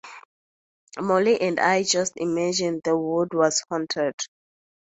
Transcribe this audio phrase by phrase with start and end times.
[0.99, 4.15] Molly and I just imagined the wood was haunted.